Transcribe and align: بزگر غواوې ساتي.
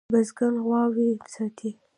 بزگر 0.13 0.53
غواوې 0.65 1.07
ساتي. 1.33 1.69